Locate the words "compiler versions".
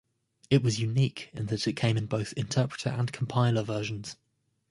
3.13-4.15